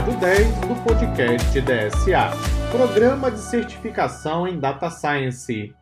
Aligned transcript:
episódio 0.00 0.20
10 0.20 0.60
do 0.60 0.82
podcast 0.82 1.60
DSA, 1.60 2.30
Programa 2.72 3.30
de 3.30 3.38
Certificação 3.38 4.48
em 4.48 4.58
Data 4.58 4.88
Science. 4.88 5.74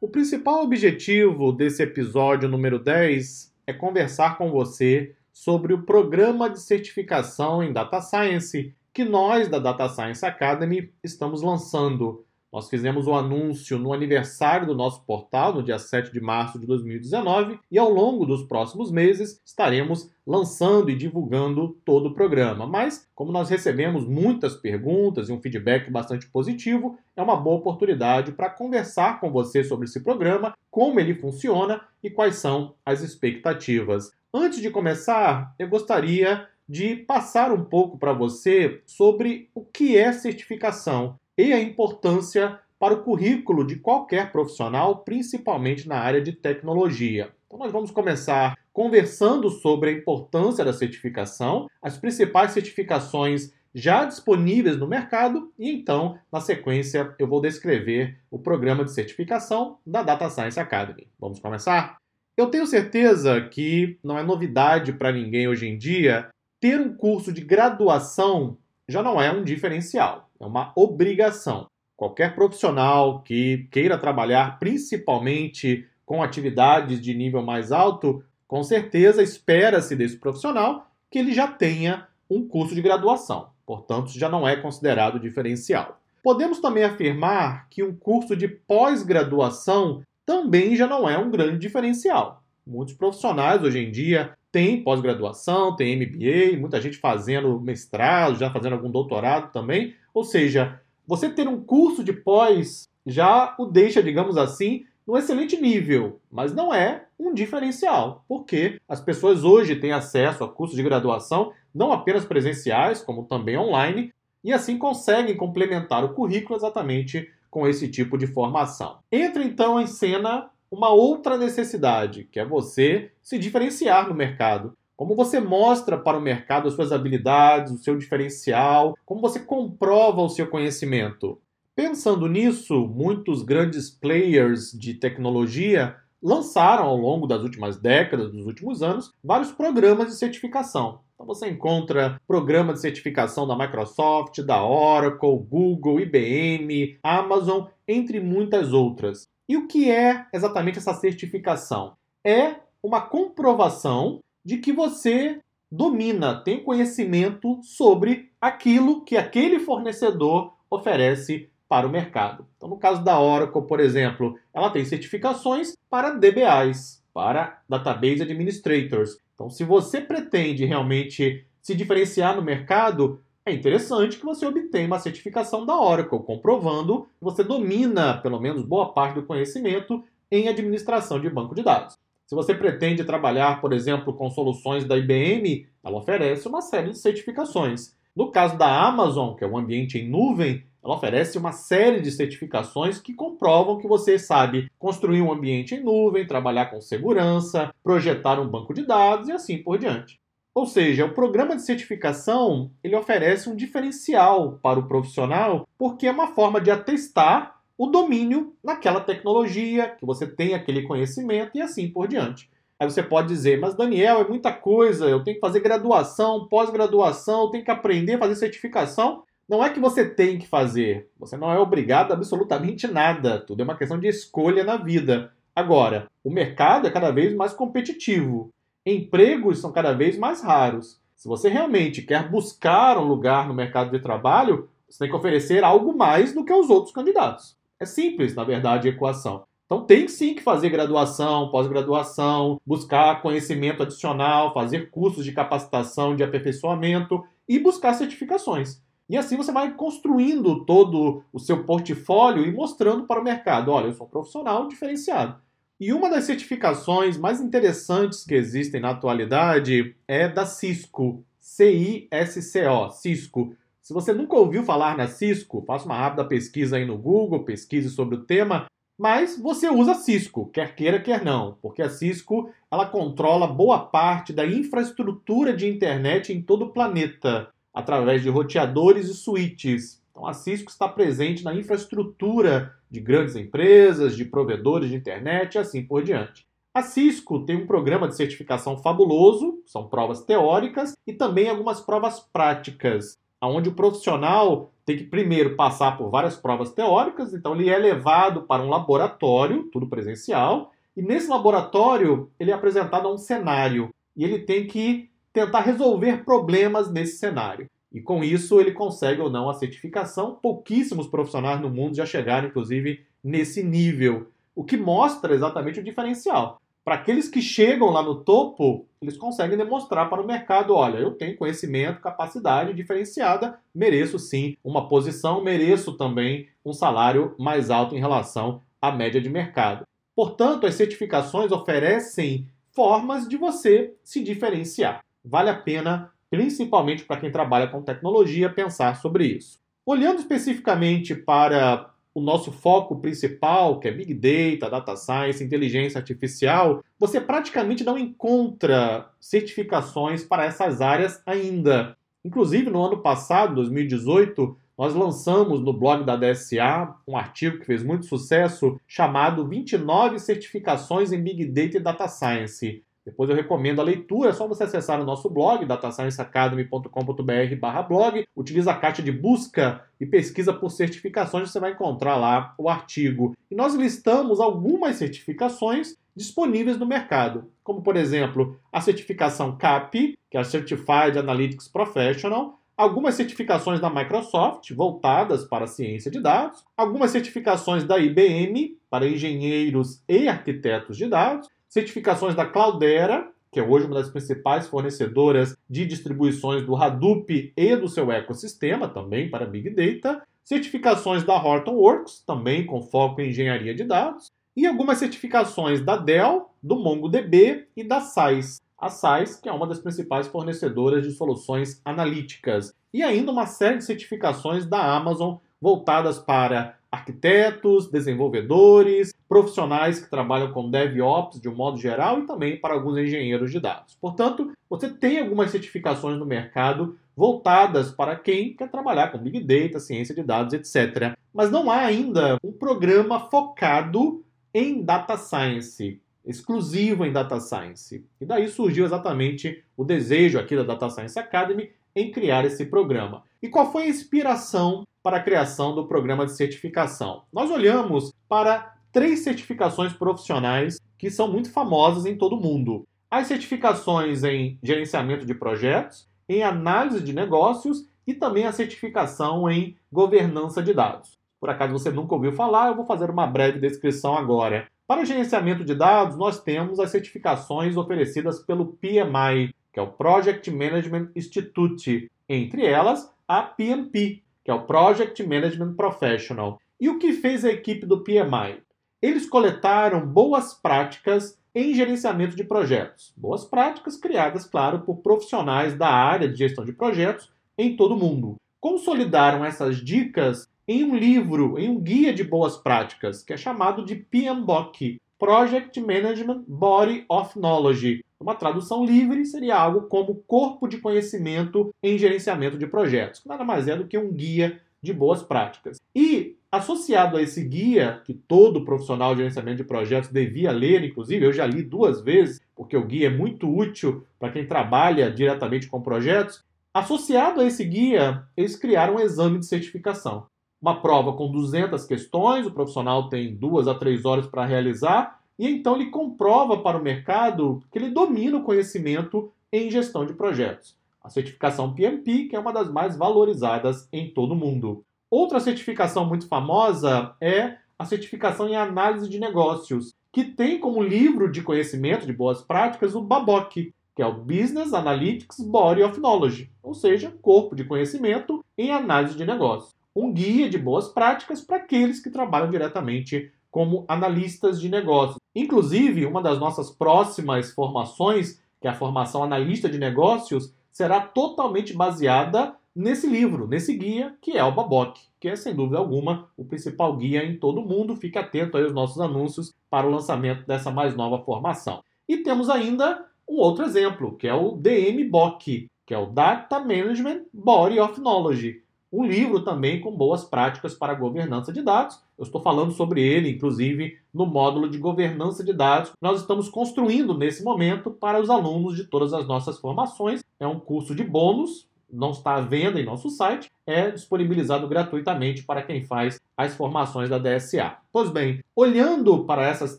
O 0.00 0.08
principal 0.08 0.64
objetivo 0.64 1.52
desse 1.52 1.80
episódio 1.80 2.48
número 2.48 2.76
10 2.76 3.54
é 3.64 3.72
conversar 3.72 4.36
com 4.36 4.50
você 4.50 5.14
sobre 5.32 5.72
o 5.72 5.82
Programa 5.82 6.50
de 6.50 6.60
Certificação 6.60 7.62
em 7.62 7.72
Data 7.72 8.00
Science 8.00 8.74
que 8.92 9.04
nós 9.04 9.48
da 9.48 9.60
Data 9.60 9.88
Science 9.88 10.26
Academy 10.26 10.92
estamos 11.04 11.40
lançando 11.40 12.24
nós 12.56 12.70
fizemos 12.70 13.06
o 13.06 13.12
anúncio 13.12 13.78
no 13.78 13.92
aniversário 13.92 14.66
do 14.66 14.74
nosso 14.74 15.04
portal, 15.04 15.52
no 15.52 15.62
dia 15.62 15.78
7 15.78 16.10
de 16.10 16.22
março 16.22 16.58
de 16.58 16.64
2019, 16.64 17.60
e 17.70 17.78
ao 17.78 17.90
longo 17.90 18.24
dos 18.24 18.44
próximos 18.44 18.90
meses 18.90 19.38
estaremos 19.44 20.10
lançando 20.26 20.90
e 20.90 20.96
divulgando 20.96 21.76
todo 21.84 22.06
o 22.06 22.14
programa. 22.14 22.66
Mas, 22.66 23.06
como 23.14 23.30
nós 23.30 23.50
recebemos 23.50 24.08
muitas 24.08 24.54
perguntas 24.54 25.28
e 25.28 25.32
um 25.32 25.40
feedback 25.42 25.90
bastante 25.90 26.30
positivo, 26.30 26.98
é 27.14 27.20
uma 27.20 27.36
boa 27.36 27.58
oportunidade 27.58 28.32
para 28.32 28.48
conversar 28.48 29.20
com 29.20 29.30
você 29.30 29.62
sobre 29.62 29.84
esse 29.84 30.02
programa, 30.02 30.54
como 30.70 30.98
ele 30.98 31.12
funciona 31.14 31.82
e 32.02 32.08
quais 32.08 32.36
são 32.36 32.74
as 32.86 33.02
expectativas. 33.02 34.12
Antes 34.32 34.62
de 34.62 34.70
começar, 34.70 35.54
eu 35.58 35.68
gostaria 35.68 36.48
de 36.66 36.96
passar 36.96 37.52
um 37.52 37.62
pouco 37.62 37.98
para 37.98 38.14
você 38.14 38.80
sobre 38.86 39.50
o 39.54 39.62
que 39.62 39.94
é 39.94 40.10
certificação 40.10 41.18
e 41.36 41.52
a 41.52 41.60
importância 41.60 42.58
para 42.78 42.94
o 42.94 43.02
currículo 43.02 43.66
de 43.66 43.76
qualquer 43.76 44.30
profissional, 44.30 44.98
principalmente 44.98 45.88
na 45.88 45.98
área 45.98 46.20
de 46.20 46.32
tecnologia. 46.32 47.30
Então, 47.46 47.58
nós 47.58 47.72
vamos 47.72 47.90
começar 47.90 48.56
conversando 48.72 49.48
sobre 49.50 49.90
a 49.90 49.92
importância 49.92 50.64
da 50.64 50.72
certificação, 50.72 51.68
as 51.80 51.96
principais 51.96 52.52
certificações 52.52 53.54
já 53.74 54.04
disponíveis 54.04 54.76
no 54.76 54.86
mercado 54.86 55.52
e 55.58 55.70
então, 55.70 56.18
na 56.32 56.40
sequência, 56.40 57.14
eu 57.18 57.26
vou 57.26 57.40
descrever 57.40 58.18
o 58.30 58.38
programa 58.38 58.84
de 58.84 58.92
certificação 58.92 59.78
da 59.86 60.02
Data 60.02 60.28
Science 60.30 60.58
Academy. 60.58 61.08
Vamos 61.18 61.38
começar? 61.38 61.98
Eu 62.36 62.48
tenho 62.48 62.66
certeza 62.66 63.40
que 63.40 63.98
não 64.02 64.18
é 64.18 64.22
novidade 64.22 64.92
para 64.92 65.12
ninguém 65.12 65.48
hoje 65.48 65.66
em 65.66 65.76
dia 65.76 66.28
ter 66.60 66.80
um 66.80 66.94
curso 66.94 67.32
de 67.32 67.42
graduação 67.42 68.58
já 68.88 69.02
não 69.02 69.20
é 69.20 69.30
um 69.32 69.42
diferencial 69.42 70.25
é 70.40 70.44
uma 70.44 70.72
obrigação. 70.76 71.66
Qualquer 71.96 72.34
profissional 72.34 73.22
que 73.22 73.68
queira 73.70 73.96
trabalhar 73.96 74.58
principalmente 74.58 75.86
com 76.04 76.22
atividades 76.22 77.00
de 77.00 77.14
nível 77.14 77.42
mais 77.42 77.72
alto, 77.72 78.22
com 78.46 78.62
certeza 78.62 79.22
espera-se 79.22 79.96
desse 79.96 80.16
profissional 80.18 80.90
que 81.10 81.18
ele 81.18 81.32
já 81.32 81.48
tenha 81.48 82.06
um 82.30 82.46
curso 82.46 82.74
de 82.74 82.82
graduação. 82.82 83.48
Portanto, 83.64 84.10
já 84.10 84.28
não 84.28 84.46
é 84.46 84.56
considerado 84.56 85.18
diferencial. 85.18 86.00
Podemos 86.22 86.60
também 86.60 86.84
afirmar 86.84 87.68
que 87.68 87.82
um 87.82 87.94
curso 87.94 88.36
de 88.36 88.46
pós-graduação 88.46 90.02
também 90.24 90.76
já 90.76 90.86
não 90.86 91.08
é 91.08 91.16
um 91.16 91.30
grande 91.30 91.58
diferencial. 91.58 92.42
Muitos 92.66 92.94
profissionais 92.94 93.62
hoje 93.62 93.78
em 93.78 93.90
dia 93.90 94.36
têm 94.56 94.82
pós-graduação, 94.82 95.76
têm 95.76 95.94
MBA, 95.96 96.58
muita 96.58 96.80
gente 96.80 96.96
fazendo 96.96 97.60
mestrado, 97.60 98.38
já 98.38 98.50
fazendo 98.50 98.72
algum 98.72 98.90
doutorado 98.90 99.52
também, 99.52 99.94
ou 100.14 100.24
seja, 100.24 100.80
você 101.06 101.28
ter 101.28 101.46
um 101.46 101.60
curso 101.60 102.02
de 102.02 102.14
pós 102.14 102.88
já 103.04 103.54
o 103.58 103.66
deixa, 103.66 104.02
digamos 104.02 104.38
assim, 104.38 104.86
num 105.06 105.14
excelente 105.14 105.60
nível, 105.60 106.22
mas 106.32 106.54
não 106.54 106.72
é 106.72 107.04
um 107.20 107.34
diferencial, 107.34 108.24
porque 108.26 108.80
as 108.88 108.98
pessoas 108.98 109.44
hoje 109.44 109.76
têm 109.76 109.92
acesso 109.92 110.42
a 110.42 110.48
cursos 110.48 110.74
de 110.74 110.82
graduação, 110.82 111.52
não 111.74 111.92
apenas 111.92 112.24
presenciais, 112.24 113.02
como 113.02 113.24
também 113.24 113.58
online, 113.58 114.10
e 114.42 114.54
assim 114.54 114.78
conseguem 114.78 115.36
complementar 115.36 116.02
o 116.02 116.14
currículo 116.14 116.58
exatamente 116.58 117.30
com 117.50 117.68
esse 117.68 117.88
tipo 117.88 118.16
de 118.16 118.26
formação. 118.26 119.00
Entra 119.12 119.44
então 119.44 119.78
em 119.78 119.86
cena 119.86 120.48
uma 120.70 120.90
outra 120.90 121.36
necessidade, 121.36 122.24
que 122.24 122.40
é 122.40 122.44
você 122.44 123.10
se 123.22 123.38
diferenciar 123.38 124.08
no 124.08 124.14
mercado. 124.14 124.76
Como 124.96 125.14
você 125.14 125.38
mostra 125.40 125.98
para 125.98 126.16
o 126.16 126.22
mercado 126.22 126.68
as 126.68 126.74
suas 126.74 126.90
habilidades, 126.90 127.72
o 127.72 127.78
seu 127.78 127.96
diferencial, 127.98 128.96
como 129.04 129.20
você 129.20 129.40
comprova 129.40 130.22
o 130.22 130.28
seu 130.28 130.46
conhecimento. 130.46 131.38
Pensando 131.74 132.26
nisso, 132.26 132.86
muitos 132.88 133.42
grandes 133.42 133.90
players 133.90 134.72
de 134.72 134.94
tecnologia 134.94 135.96
lançaram 136.22 136.86
ao 136.86 136.96
longo 136.96 137.26
das 137.26 137.42
últimas 137.42 137.76
décadas, 137.78 138.32
dos 138.32 138.46
últimos 138.46 138.82
anos, 138.82 139.12
vários 139.22 139.52
programas 139.52 140.08
de 140.08 140.14
certificação. 140.14 141.00
Então 141.14 141.26
você 141.26 141.48
encontra 141.48 142.20
programa 142.26 142.72
de 142.72 142.80
certificação 142.80 143.46
da 143.46 143.56
Microsoft, 143.56 144.40
da 144.42 144.64
Oracle, 144.64 145.38
Google, 145.38 146.00
IBM, 146.00 146.98
Amazon, 147.02 147.66
entre 147.86 148.20
muitas 148.20 148.72
outras. 148.72 149.28
E 149.48 149.56
o 149.56 149.66
que 149.66 149.90
é 149.90 150.26
exatamente 150.32 150.78
essa 150.78 150.94
certificação? 150.94 151.96
É 152.24 152.56
uma 152.82 153.00
comprovação 153.00 154.20
de 154.44 154.58
que 154.58 154.72
você 154.72 155.40
domina, 155.70 156.42
tem 156.42 156.62
conhecimento 156.62 157.60
sobre 157.62 158.30
aquilo 158.40 159.04
que 159.04 159.16
aquele 159.16 159.58
fornecedor 159.58 160.52
oferece 160.70 161.50
para 161.68 161.86
o 161.86 161.90
mercado. 161.90 162.46
Então, 162.56 162.68
no 162.68 162.78
caso 162.78 163.02
da 163.02 163.20
Oracle, 163.20 163.66
por 163.66 163.80
exemplo, 163.80 164.38
ela 164.54 164.70
tem 164.70 164.84
certificações 164.84 165.74
para 165.90 166.10
DBAs, 166.10 167.02
para 167.12 167.60
Database 167.68 168.22
Administrators. 168.22 169.18
Então, 169.34 169.50
se 169.50 169.64
você 169.64 170.00
pretende 170.00 170.64
realmente 170.64 171.44
se 171.60 171.74
diferenciar 171.74 172.36
no 172.36 172.42
mercado, 172.42 173.20
é 173.46 173.52
interessante 173.52 174.18
que 174.18 174.24
você 174.24 174.44
obtenha 174.44 174.88
uma 174.88 174.98
certificação 174.98 175.64
da 175.64 175.80
Oracle, 175.80 176.18
comprovando 176.18 177.02
que 177.16 177.24
você 177.24 177.44
domina, 177.44 178.18
pelo 178.18 178.40
menos, 178.40 178.62
boa 178.62 178.92
parte 178.92 179.14
do 179.14 179.22
conhecimento 179.22 180.02
em 180.28 180.48
administração 180.48 181.20
de 181.20 181.30
banco 181.30 181.54
de 181.54 181.62
dados. 181.62 181.96
Se 182.26 182.34
você 182.34 182.52
pretende 182.52 183.04
trabalhar, 183.04 183.60
por 183.60 183.72
exemplo, 183.72 184.12
com 184.12 184.28
soluções 184.28 184.84
da 184.84 184.98
IBM, 184.98 185.64
ela 185.84 185.96
oferece 185.96 186.48
uma 186.48 186.60
série 186.60 186.90
de 186.90 186.98
certificações. 186.98 187.94
No 188.16 188.32
caso 188.32 188.58
da 188.58 188.84
Amazon, 188.84 189.36
que 189.36 189.44
é 189.44 189.46
um 189.46 189.56
ambiente 189.56 189.96
em 189.96 190.08
nuvem, 190.08 190.64
ela 190.82 190.96
oferece 190.96 191.38
uma 191.38 191.52
série 191.52 192.00
de 192.00 192.10
certificações 192.10 192.98
que 192.98 193.14
comprovam 193.14 193.78
que 193.78 193.86
você 193.86 194.18
sabe 194.18 194.68
construir 194.76 195.22
um 195.22 195.32
ambiente 195.32 195.76
em 195.76 195.84
nuvem, 195.84 196.26
trabalhar 196.26 196.66
com 196.66 196.80
segurança, 196.80 197.72
projetar 197.80 198.40
um 198.40 198.48
banco 198.48 198.74
de 198.74 198.84
dados 198.84 199.28
e 199.28 199.32
assim 199.32 199.58
por 199.62 199.78
diante. 199.78 200.18
Ou 200.56 200.64
seja, 200.64 201.04
o 201.04 201.12
programa 201.12 201.54
de 201.54 201.60
certificação 201.60 202.70
ele 202.82 202.96
oferece 202.96 203.46
um 203.46 203.54
diferencial 203.54 204.58
para 204.62 204.78
o 204.78 204.88
profissional 204.88 205.68
porque 205.76 206.06
é 206.06 206.10
uma 206.10 206.28
forma 206.28 206.62
de 206.62 206.70
atestar 206.70 207.60
o 207.76 207.86
domínio 207.86 208.54
naquela 208.64 209.02
tecnologia, 209.02 209.90
que 209.90 210.06
você 210.06 210.26
tem 210.26 210.54
aquele 210.54 210.84
conhecimento 210.84 211.50
e 211.54 211.60
assim 211.60 211.90
por 211.90 212.08
diante. 212.08 212.48
Aí 212.80 212.90
você 212.90 213.02
pode 213.02 213.28
dizer, 213.28 213.60
mas 213.60 213.74
Daniel, 213.74 214.22
é 214.22 214.26
muita 214.26 214.50
coisa, 214.50 215.04
eu 215.04 215.22
tenho 215.22 215.34
que 215.34 215.42
fazer 215.42 215.60
graduação, 215.60 216.48
pós-graduação, 216.48 217.42
eu 217.42 217.50
tenho 217.50 217.64
que 217.64 217.70
aprender 217.70 218.14
a 218.14 218.18
fazer 218.18 218.36
certificação. 218.36 219.24
Não 219.46 219.62
é 219.62 219.68
que 219.68 219.78
você 219.78 220.08
tem 220.08 220.38
que 220.38 220.48
fazer, 220.48 221.10
você 221.18 221.36
não 221.36 221.52
é 221.52 221.58
obrigado 221.58 222.12
a 222.12 222.14
absolutamente 222.14 222.86
nada, 222.86 223.38
tudo 223.38 223.60
é 223.60 223.64
uma 223.64 223.76
questão 223.76 224.00
de 224.00 224.08
escolha 224.08 224.64
na 224.64 224.78
vida. 224.78 225.32
Agora, 225.54 226.10
o 226.24 226.30
mercado 226.30 226.86
é 226.86 226.90
cada 226.90 227.10
vez 227.10 227.34
mais 227.34 227.52
competitivo, 227.52 228.50
empregos 228.94 229.60
são 229.60 229.72
cada 229.72 229.92
vez 229.92 230.16
mais 230.16 230.42
raros. 230.42 231.00
Se 231.16 231.26
você 231.26 231.48
realmente 231.48 232.02
quer 232.02 232.30
buscar 232.30 232.96
um 232.98 233.04
lugar 233.04 233.48
no 233.48 233.54
mercado 233.54 233.90
de 233.90 233.98
trabalho, 233.98 234.68
você 234.88 235.00
tem 235.00 235.08
que 235.08 235.16
oferecer 235.16 235.64
algo 235.64 235.96
mais 235.96 236.32
do 236.32 236.44
que 236.44 236.52
os 236.52 236.70
outros 236.70 236.94
candidatos. 236.94 237.56
É 237.80 237.84
simples, 237.84 238.34
na 238.34 238.44
verdade, 238.44 238.88
a 238.88 238.92
equação. 238.92 239.44
Então 239.66 239.84
tem 239.84 240.06
sim 240.06 240.34
que 240.34 240.42
fazer 240.42 240.70
graduação, 240.70 241.50
pós-graduação, 241.50 242.60
buscar 242.64 243.20
conhecimento 243.20 243.82
adicional, 243.82 244.54
fazer 244.54 244.90
cursos 244.90 245.24
de 245.24 245.32
capacitação, 245.32 246.14
de 246.14 246.22
aperfeiçoamento 246.22 247.24
e 247.48 247.58
buscar 247.58 247.94
certificações. 247.94 248.80
E 249.08 249.16
assim 249.16 249.36
você 249.36 249.50
vai 249.50 249.74
construindo 249.74 250.64
todo 250.64 251.24
o 251.32 251.38
seu 251.40 251.64
portfólio 251.64 252.44
e 252.44 252.52
mostrando 252.52 253.06
para 253.06 253.20
o 253.20 253.24
mercado: 253.24 253.72
olha, 253.72 253.86
eu 253.86 253.92
sou 253.92 254.06
um 254.06 254.10
profissional 254.10 254.68
diferenciado. 254.68 255.36
E 255.78 255.92
uma 255.92 256.08
das 256.08 256.24
certificações 256.24 257.18
mais 257.18 257.40
interessantes 257.40 258.24
que 258.24 258.34
existem 258.34 258.80
na 258.80 258.90
atualidade 258.90 259.94
é 260.08 260.28
da 260.28 260.46
Cisco, 260.46 261.24
C-I-S-C-O, 261.38 262.90
Cisco 262.90 263.56
se 263.86 263.92
você 263.92 264.12
nunca 264.12 264.34
ouviu 264.34 264.64
falar 264.64 264.96
na 264.96 265.06
Cisco, 265.06 265.62
faça 265.64 265.86
uma 265.86 265.96
rápida 265.96 266.24
pesquisa 266.24 266.76
aí 266.76 266.84
no 266.84 266.98
Google, 266.98 267.44
pesquise 267.44 267.88
sobre 267.88 268.16
o 268.16 268.24
tema, 268.24 268.66
mas 268.98 269.38
você 269.38 269.68
usa 269.68 269.94
Cisco, 269.94 270.50
quer 270.52 270.74
queira, 270.74 271.00
quer 271.00 271.22
não, 271.24 271.56
porque 271.62 271.80
a 271.80 271.88
Cisco 271.88 272.50
ela 272.68 272.84
controla 272.86 273.46
boa 273.46 273.78
parte 273.78 274.32
da 274.32 274.44
infraestrutura 274.44 275.56
de 275.56 275.68
internet 275.68 276.32
em 276.32 276.42
todo 276.42 276.64
o 276.64 276.72
planeta, 276.72 277.48
através 277.72 278.22
de 278.22 278.28
roteadores 278.28 279.08
e 279.08 279.14
switches. 279.14 280.02
Então 280.10 280.26
a 280.26 280.32
Cisco 280.32 280.68
está 280.68 280.88
presente 280.88 281.44
na 281.44 281.54
infraestrutura 281.54 282.74
de 282.90 283.00
grandes 283.00 283.36
empresas, 283.36 284.16
de 284.16 284.24
provedores 284.24 284.90
de 284.90 284.96
internet 284.96 285.54
e 285.54 285.58
assim 285.58 285.82
por 285.82 286.02
diante. 286.02 286.46
A 286.74 286.82
Cisco 286.82 287.40
tem 287.40 287.56
um 287.56 287.66
programa 287.66 288.06
de 288.06 288.16
certificação 288.16 288.76
fabuloso, 288.76 289.62
são 289.64 289.88
provas 289.88 290.22
teóricas 290.22 290.94
e 291.06 291.12
também 291.12 291.48
algumas 291.48 291.80
provas 291.80 292.20
práticas, 292.20 293.16
onde 293.42 293.70
o 293.70 293.74
profissional 293.74 294.70
tem 294.84 294.96
que 294.96 295.04
primeiro 295.04 295.56
passar 295.56 295.96
por 295.96 296.10
várias 296.10 296.36
provas 296.36 296.72
teóricas, 296.72 297.32
então 297.32 297.54
ele 297.54 297.70
é 297.70 297.78
levado 297.78 298.42
para 298.42 298.62
um 298.62 298.68
laboratório, 298.68 299.64
tudo 299.72 299.88
presencial, 299.88 300.72
e 300.96 301.02
nesse 301.02 301.28
laboratório 301.28 302.30
ele 302.38 302.50
é 302.50 302.54
apresentado 302.54 303.08
a 303.08 303.12
um 303.12 303.18
cenário 303.18 303.90
e 304.16 304.24
ele 304.24 304.40
tem 304.40 304.66
que 304.66 305.10
tentar 305.32 305.60
resolver 305.60 306.24
problemas 306.24 306.90
nesse 306.90 307.18
cenário. 307.18 307.66
E 307.92 308.00
com 308.00 308.22
isso 308.22 308.60
ele 308.60 308.72
consegue 308.72 309.20
ou 309.20 309.30
não 309.30 309.48
a 309.48 309.54
certificação. 309.54 310.34
Pouquíssimos 310.34 311.06
profissionais 311.06 311.60
no 311.60 311.70
mundo 311.70 311.96
já 311.96 312.04
chegaram, 312.04 312.48
inclusive, 312.48 313.04
nesse 313.22 313.62
nível, 313.62 314.30
o 314.54 314.64
que 314.64 314.76
mostra 314.76 315.34
exatamente 315.34 315.80
o 315.80 315.84
diferencial. 315.84 316.60
Para 316.86 316.94
aqueles 316.94 317.28
que 317.28 317.42
chegam 317.42 317.90
lá 317.90 318.00
no 318.00 318.22
topo, 318.22 318.86
eles 319.02 319.16
conseguem 319.16 319.58
demonstrar 319.58 320.08
para 320.08 320.22
o 320.22 320.26
mercado: 320.26 320.72
olha, 320.72 320.98
eu 320.98 321.10
tenho 321.10 321.36
conhecimento, 321.36 322.00
capacidade 322.00 322.72
diferenciada, 322.72 323.58
mereço 323.74 324.20
sim 324.20 324.56
uma 324.62 324.88
posição, 324.88 325.42
mereço 325.42 325.96
também 325.96 326.48
um 326.64 326.72
salário 326.72 327.34
mais 327.38 327.70
alto 327.70 327.96
em 327.96 328.00
relação 328.00 328.62
à 328.80 328.92
média 328.92 329.20
de 329.20 329.28
mercado. 329.28 329.84
Portanto, 330.14 330.64
as 330.64 330.76
certificações 330.76 331.50
oferecem 331.50 332.46
formas 332.70 333.26
de 333.26 333.36
você 333.36 333.94
se 334.04 334.22
diferenciar. 334.22 335.00
Vale 335.24 335.50
a 335.50 335.54
pena 335.54 336.12
principalmente 336.30 337.04
para 337.04 337.20
quem 337.20 337.30
trabalha 337.30 337.68
com 337.68 337.82
tecnologia, 337.82 338.50
pensar 338.50 338.96
sobre 338.96 339.26
isso. 339.26 339.58
Olhando 339.84 340.18
especificamente 340.18 341.14
para 341.14 341.90
o 342.16 342.20
nosso 342.20 342.50
foco 342.50 342.96
principal, 342.96 343.78
que 343.78 343.88
é 343.88 343.92
Big 343.92 344.14
Data, 344.14 344.70
Data 344.70 344.96
Science, 344.96 345.44
inteligência 345.44 345.98
artificial, 345.98 346.82
você 346.98 347.20
praticamente 347.20 347.84
não 347.84 347.98
encontra 347.98 349.10
certificações 349.20 350.24
para 350.24 350.46
essas 350.46 350.80
áreas 350.80 351.22
ainda. 351.26 351.94
Inclusive, 352.24 352.70
no 352.70 352.82
ano 352.82 353.02
passado, 353.02 353.54
2018, 353.56 354.56
nós 354.78 354.94
lançamos 354.94 355.60
no 355.60 355.72
blog 355.72 356.04
da 356.04 356.16
DSA 356.16 356.94
um 357.06 357.16
artigo 357.16 357.58
que 357.58 357.66
fez 357.66 357.82
muito 357.82 358.06
sucesso 358.06 358.80
chamado 358.86 359.46
29 359.46 360.18
certificações 360.18 361.12
em 361.12 361.22
Big 361.22 361.44
Data 361.46 361.76
e 361.76 361.80
Data 361.80 362.08
Science. 362.08 362.82
Depois 363.06 363.30
eu 363.30 363.36
recomendo 363.36 363.80
a 363.80 363.84
leitura, 363.84 364.30
é 364.30 364.32
só 364.32 364.48
você 364.48 364.64
acessar 364.64 365.00
o 365.00 365.04
nosso 365.04 365.30
blog, 365.30 365.64
datascienceacademy.com.br 365.64 367.88
blog, 367.88 368.26
utiliza 368.34 368.72
a 368.72 368.76
caixa 368.76 369.00
de 369.00 369.12
busca 369.12 369.80
e 370.00 370.04
pesquisa 370.04 370.52
por 370.52 370.70
certificações, 370.70 371.48
você 371.48 371.60
vai 371.60 371.70
encontrar 371.70 372.16
lá 372.16 372.52
o 372.58 372.68
artigo. 372.68 373.36
E 373.48 373.54
nós 373.54 373.74
listamos 373.74 374.40
algumas 374.40 374.96
certificações 374.96 375.96
disponíveis 376.16 376.78
no 376.78 376.86
mercado, 376.86 377.48
como 377.62 377.80
por 377.80 377.96
exemplo 377.96 378.58
a 378.72 378.80
certificação 378.80 379.56
CAP, 379.56 380.18
que 380.28 380.36
é 380.36 380.40
a 380.40 380.44
Certified 380.44 381.16
Analytics 381.16 381.68
Professional, 381.68 382.58
algumas 382.76 383.14
certificações 383.14 383.80
da 383.80 383.88
Microsoft 383.88 384.70
voltadas 384.72 385.44
para 385.44 385.64
a 385.64 385.68
ciência 385.68 386.10
de 386.10 386.20
dados, 386.20 386.64
algumas 386.76 387.10
certificações 387.10 387.84
da 387.84 387.98
IBM 387.98 388.76
para 388.90 389.08
engenheiros 389.08 390.02
e 390.08 390.28
arquitetos 390.28 390.96
de 390.96 391.08
dados, 391.08 391.48
certificações 391.76 392.34
da 392.34 392.46
Cloudera, 392.46 393.28
que 393.52 393.60
é 393.60 393.62
hoje 393.62 393.84
uma 393.84 393.96
das 393.96 394.08
principais 394.08 394.66
fornecedoras 394.66 395.54
de 395.68 395.84
distribuições 395.84 396.64
do 396.64 396.74
Hadoop 396.74 397.52
e 397.54 397.76
do 397.76 397.86
seu 397.86 398.10
ecossistema, 398.10 398.88
também 398.88 399.28
para 399.28 399.44
Big 399.44 399.68
Data, 399.68 400.22
certificações 400.42 401.22
da 401.22 401.34
Hortonworks, 401.34 402.24
também 402.26 402.64
com 402.64 402.80
foco 402.80 403.20
em 403.20 403.28
engenharia 403.28 403.74
de 403.74 403.84
dados, 403.84 404.32
e 404.56 404.64
algumas 404.64 404.96
certificações 404.96 405.82
da 405.82 405.98
Dell, 405.98 406.48
do 406.62 406.76
MongoDB 406.76 407.66
e 407.76 407.84
da 407.84 408.00
SAIS. 408.00 408.58
A 408.78 408.88
SAIS, 408.88 409.36
que 409.36 409.48
é 409.48 409.52
uma 409.52 409.66
das 409.66 409.78
principais 409.78 410.26
fornecedoras 410.26 411.06
de 411.06 411.12
soluções 411.12 411.82
analíticas, 411.84 412.72
e 412.90 413.02
ainda 413.02 413.30
uma 413.30 413.44
série 413.44 413.76
de 413.76 413.84
certificações 413.84 414.64
da 414.64 414.82
Amazon 414.96 415.36
voltadas 415.60 416.18
para 416.18 416.78
arquitetos, 416.96 417.90
desenvolvedores, 417.90 419.14
profissionais 419.28 420.00
que 420.00 420.10
trabalham 420.10 420.52
com 420.52 420.70
DevOps 420.70 421.40
de 421.40 421.48
um 421.48 421.54
modo 421.54 421.78
geral 421.78 422.20
e 422.20 422.26
também 422.26 422.56
para 422.56 422.74
alguns 422.74 422.98
engenheiros 422.98 423.50
de 423.50 423.60
dados. 423.60 423.96
Portanto, 424.00 424.52
você 424.68 424.88
tem 424.88 425.18
algumas 425.18 425.50
certificações 425.50 426.18
no 426.18 426.26
mercado 426.26 426.98
voltadas 427.16 427.90
para 427.90 428.14
quem 428.14 428.54
quer 428.54 428.70
trabalhar 428.70 429.10
com 429.10 429.18
Big 429.18 429.40
Data, 429.40 429.80
ciência 429.80 430.14
de 430.14 430.22
dados, 430.22 430.52
etc. 430.52 431.16
Mas 431.32 431.50
não 431.50 431.70
há 431.70 431.78
ainda 431.78 432.38
um 432.44 432.52
programa 432.52 433.20
focado 433.30 434.22
em 434.52 434.82
Data 434.82 435.16
Science, 435.16 436.00
exclusivo 436.24 437.04
em 437.04 437.12
Data 437.12 437.40
Science. 437.40 438.04
E 438.20 438.24
daí 438.24 438.48
surgiu 438.48 438.84
exatamente 438.84 439.64
o 439.76 439.84
desejo 439.84 440.38
aqui 440.38 440.54
da 440.56 440.62
Data 440.62 440.90
Science 440.90 441.18
Academy 441.18 441.70
em 441.94 442.10
criar 442.10 442.44
esse 442.44 442.66
programa. 442.66 443.22
E 443.42 443.48
qual 443.48 443.72
foi 443.72 443.84
a 443.84 443.88
inspiração 443.88 444.86
para 445.06 445.18
a 445.18 445.22
criação 445.22 445.72
do 445.72 445.86
programa 445.86 446.26
de 446.26 446.32
certificação? 446.32 447.22
Nós 447.32 447.48
olhamos 447.48 448.12
para 448.28 448.74
três 448.90 449.20
certificações 449.20 449.92
profissionais 449.92 450.80
que 450.98 451.12
são 451.12 451.30
muito 451.30 451.48
famosas 451.52 452.06
em 452.06 452.16
todo 452.16 452.34
o 452.34 452.40
mundo. 452.40 452.84
As 453.08 453.28
certificações 453.28 454.24
em 454.24 454.58
gerenciamento 454.60 455.24
de 455.24 455.32
projetos, 455.32 456.08
em 456.28 456.42
análise 456.42 457.00
de 457.00 457.12
negócios 457.12 457.88
e 458.04 458.14
também 458.14 458.46
a 458.46 458.52
certificação 458.52 459.48
em 459.48 459.76
governança 459.92 460.60
de 460.60 460.74
dados. 460.74 461.16
Por 461.38 461.50
acaso 461.50 461.72
você 461.72 461.92
nunca 461.92 462.16
ouviu 462.16 462.32
falar, 462.32 462.70
eu 462.70 462.74
vou 462.74 462.84
fazer 462.84 463.08
uma 463.08 463.28
breve 463.28 463.60
descrição 463.60 464.18
agora. 464.18 464.66
Para 464.88 465.02
o 465.02 465.04
gerenciamento 465.04 465.64
de 465.64 465.76
dados, 465.76 466.16
nós 466.16 466.42
temos 466.42 466.80
as 466.80 466.90
certificações 466.90 467.76
oferecidas 467.76 468.40
pelo 468.40 468.72
PMI, 468.72 469.54
que 469.72 469.78
é 469.78 469.82
o 469.82 469.92
Project 469.92 470.50
Management 470.50 471.12
Institute, 471.14 472.10
entre 472.28 472.66
elas 472.66 473.08
a 473.28 473.42
PMP, 473.42 474.25
que 474.46 474.50
é 474.52 474.54
o 474.54 474.62
Project 474.62 475.20
Management 475.26 475.74
Professional. 475.74 476.60
E 476.80 476.88
o 476.88 477.00
que 477.00 477.14
fez 477.14 477.44
a 477.44 477.50
equipe 477.50 477.84
do 477.84 478.04
PMI? 478.04 478.62
Eles 479.02 479.28
coletaram 479.28 480.06
boas 480.06 480.54
práticas 480.54 481.36
em 481.52 481.74
gerenciamento 481.74 482.36
de 482.36 482.44
projetos. 482.44 483.12
Boas 483.16 483.44
práticas 483.44 483.96
criadas, 483.96 484.44
claro, 484.44 484.82
por 484.82 484.98
profissionais 484.98 485.76
da 485.76 485.88
área 485.88 486.28
de 486.28 486.36
gestão 486.36 486.64
de 486.64 486.72
projetos 486.72 487.28
em 487.58 487.74
todo 487.74 487.96
o 487.96 487.98
mundo. 487.98 488.36
Consolidaram 488.60 489.44
essas 489.44 489.78
dicas 489.78 490.48
em 490.68 490.84
um 490.84 490.94
livro, 490.94 491.58
em 491.58 491.68
um 491.68 491.80
guia 491.80 492.14
de 492.14 492.22
boas 492.22 492.56
práticas, 492.56 493.24
que 493.24 493.32
é 493.32 493.36
chamado 493.36 493.84
de 493.84 493.96
PMBOK, 493.96 495.00
Project 495.18 495.80
Management 495.80 496.44
Body 496.46 497.04
of 497.08 497.36
Knowledge, 497.36 498.04
uma 498.20 498.34
tradução 498.34 498.84
livre 498.84 499.24
seria 499.24 499.56
algo 499.56 499.82
como 499.82 500.22
corpo 500.26 500.66
de 500.66 500.78
conhecimento 500.78 501.74
em 501.82 501.98
gerenciamento 501.98 502.58
de 502.58 502.66
projetos, 502.66 503.24
nada 503.24 503.44
mais 503.44 503.68
é 503.68 503.76
do 503.76 503.86
que 503.86 503.98
um 503.98 504.12
guia 504.12 504.60
de 504.82 504.92
boas 504.92 505.22
práticas. 505.22 505.80
E 505.94 506.36
associado 506.50 507.16
a 507.16 507.22
esse 507.22 507.42
guia, 507.42 508.00
que 508.04 508.14
todo 508.14 508.64
profissional 508.64 509.14
de 509.14 509.18
gerenciamento 509.18 509.58
de 509.58 509.64
projetos 509.64 510.10
devia 510.10 510.52
ler, 510.52 510.84
inclusive 510.84 511.24
eu 511.24 511.32
já 511.32 511.46
li 511.46 511.62
duas 511.62 512.00
vezes, 512.00 512.40
porque 512.54 512.76
o 512.76 512.86
guia 512.86 513.08
é 513.08 513.10
muito 513.10 513.48
útil 513.48 514.06
para 514.18 514.32
quem 514.32 514.46
trabalha 514.46 515.10
diretamente 515.10 515.68
com 515.68 515.80
projetos, 515.80 516.44
associado 516.72 517.40
a 517.40 517.44
esse 517.44 517.64
guia, 517.64 518.24
eles 518.36 518.56
criaram 518.56 518.96
um 518.96 519.00
exame 519.00 519.38
de 519.38 519.46
certificação. 519.46 520.26
Uma 520.60 520.80
prova 520.80 521.12
com 521.12 521.30
200 521.30 521.84
questões, 521.84 522.46
o 522.46 522.50
profissional 522.50 523.08
tem 523.08 523.34
duas 523.34 523.68
a 523.68 523.74
três 523.74 524.04
horas 524.04 524.26
para 524.26 524.46
realizar, 524.46 525.15
e 525.38 525.48
então 525.48 525.76
ele 525.76 525.90
comprova 525.90 526.58
para 526.58 526.78
o 526.78 526.82
mercado 526.82 527.62
que 527.70 527.78
ele 527.78 527.90
domina 527.90 528.38
o 528.38 528.42
conhecimento 528.42 529.30
em 529.52 529.70
gestão 529.70 530.06
de 530.06 530.14
projetos. 530.14 530.76
A 531.02 531.08
certificação 531.08 531.72
PMP, 531.72 532.24
que 532.24 532.36
é 532.36 532.38
uma 532.38 532.52
das 532.52 532.70
mais 532.70 532.96
valorizadas 532.96 533.88
em 533.92 534.10
todo 534.10 534.32
o 534.32 534.36
mundo. 534.36 534.84
Outra 535.10 535.38
certificação 535.38 536.04
muito 536.04 536.26
famosa 536.26 537.14
é 537.20 537.58
a 537.78 537.84
certificação 537.84 538.48
em 538.48 538.56
análise 538.56 539.08
de 539.08 539.18
negócios, 539.18 539.94
que 540.10 540.24
tem 540.24 540.58
como 540.58 540.82
livro 540.82 541.30
de 541.30 541.42
conhecimento 541.42 542.06
de 542.06 542.12
boas 542.12 542.42
práticas 542.42 542.94
o 542.94 543.02
BABOK, 543.02 543.72
que 543.94 544.02
é 544.02 544.06
o 544.06 544.14
Business 544.14 544.74
Analytics 544.74 545.40
Body 545.40 545.82
of 545.82 546.00
Knowledge, 546.00 546.50
ou 546.62 546.74
seja, 546.74 547.14
corpo 547.22 547.54
de 547.54 547.64
conhecimento 547.64 548.44
em 548.56 548.72
análise 548.72 549.16
de 549.16 549.24
negócios. 549.24 549.76
Um 549.94 550.12
guia 550.12 550.50
de 550.50 550.58
boas 550.58 550.88
práticas 550.88 551.40
para 551.40 551.56
aqueles 551.56 552.00
que 552.00 552.10
trabalham 552.10 552.50
diretamente 552.50 553.32
como 553.56 553.86
analistas 553.88 554.60
de 554.60 554.68
negócios. 554.68 555.16
Inclusive, 555.34 556.04
uma 556.04 556.20
das 556.20 556.38
nossas 556.38 556.70
próximas 556.70 557.54
formações, 557.54 558.38
que 558.60 558.68
é 558.68 558.70
a 558.70 558.74
formação 558.74 559.24
analista 559.24 559.66
de 559.66 559.78
negócios, 559.78 560.52
será 560.70 561.00
totalmente 561.00 561.72
baseada 561.72 562.54
nesse 562.74 563.06
livro, 563.06 563.48
nesse 563.48 563.74
guia, 563.74 564.14
que 564.20 564.32
é 564.32 564.44
o 564.44 564.52
Baboc, 564.52 564.98
que 565.18 565.26
é 565.26 565.34
sem 565.34 565.54
dúvida 565.54 565.78
alguma 565.78 566.28
o 566.36 566.44
principal 566.44 566.94
guia 566.98 567.24
em 567.24 567.38
todo 567.38 567.62
mundo. 567.62 567.96
Fique 567.96 568.18
atento 568.18 568.58
aí 568.58 568.64
aos 568.64 568.74
nossos 568.74 569.00
anúncios 569.00 569.54
para 569.70 569.86
o 569.86 569.90
lançamento 569.90 570.46
dessa 570.46 570.70
mais 570.70 570.94
nova 570.94 571.24
formação. 571.24 571.82
E 572.06 572.18
temos 572.18 572.50
ainda 572.50 573.06
um 573.26 573.36
outro 573.36 573.64
exemplo, 573.64 574.18
que 574.18 574.28
é 574.28 574.34
o 574.34 574.50
DMBOK, 574.52 575.66
que 575.86 575.94
é 575.94 575.98
o 575.98 576.04
Data 576.04 576.60
Management 576.60 577.22
Body 577.32 577.80
of 577.80 577.98
Knowledge, 578.02 578.62
um 578.92 579.04
livro 579.04 579.42
também 579.42 579.80
com 579.80 579.90
boas 579.90 580.24
práticas 580.24 580.74
para 580.74 580.94
governança 580.94 581.52
de 581.52 581.62
dados. 581.62 582.00
Eu 582.18 582.24
estou 582.24 582.40
falando 582.40 582.72
sobre 582.72 583.02
ele, 583.02 583.30
inclusive, 583.30 583.98
no 584.12 584.26
módulo 584.26 584.68
de 584.68 584.78
governança 584.78 585.44
de 585.44 585.52
dados. 585.52 585.92
Nós 586.00 586.20
estamos 586.20 586.48
construindo 586.48 587.16
nesse 587.16 587.42
momento 587.44 587.90
para 587.90 588.20
os 588.20 588.30
alunos 588.30 588.76
de 588.76 588.84
todas 588.84 589.12
as 589.12 589.26
nossas 589.26 589.58
formações. 589.58 590.24
É 590.40 590.46
um 590.46 590.58
curso 590.58 590.94
de 590.94 591.04
bônus, 591.04 591.68
não 591.90 592.10
está 592.10 592.36
à 592.36 592.40
venda 592.40 592.80
em 592.80 592.84
nosso 592.84 593.10
site, 593.10 593.50
é 593.66 593.90
disponibilizado 593.90 594.66
gratuitamente 594.68 595.42
para 595.42 595.62
quem 595.62 595.84
faz 595.84 596.20
as 596.36 596.54
formações 596.54 597.08
da 597.08 597.18
DSA. 597.18 597.76
Pois 597.92 598.10
bem, 598.10 598.42
olhando 598.54 599.24
para 599.24 599.46
essas 599.46 599.78